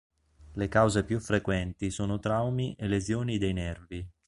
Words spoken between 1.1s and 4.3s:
frequenti sono traumi e lesioni dei nervi.